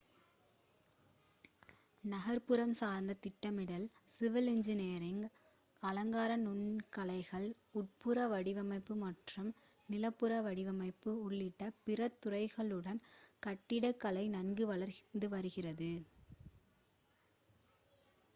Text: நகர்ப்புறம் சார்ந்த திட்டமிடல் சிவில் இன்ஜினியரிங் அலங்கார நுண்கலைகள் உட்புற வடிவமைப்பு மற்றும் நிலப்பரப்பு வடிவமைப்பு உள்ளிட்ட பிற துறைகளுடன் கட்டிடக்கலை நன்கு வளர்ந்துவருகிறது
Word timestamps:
நகர்ப்புறம் 2.03 2.71
சார்ந்த 2.73 3.13
திட்டமிடல் 3.23 3.83
சிவில் 4.09 4.47
இன்ஜினியரிங் 4.47 5.21
அலங்கார 5.83 6.37
நுண்கலைகள் 6.37 7.45
உட்புற 7.73 8.25
வடிவமைப்பு 8.27 8.95
மற்றும் 9.03 9.51
நிலப்பரப்பு 9.89 10.45
வடிவமைப்பு 10.47 11.13
உள்ளிட்ட 11.25 11.69
பிற 11.83 12.09
துறைகளுடன் 12.23 13.01
கட்டிடக்கலை 13.43 14.25
நன்கு 14.29 14.65
வளர்ந்துவருகிறது 14.67 15.91